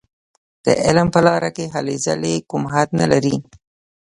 [0.65, 3.35] د علم په لاره کې هلې ځلې کوم حد نه لري.